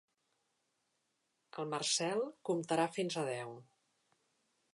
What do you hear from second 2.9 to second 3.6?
fins a deu.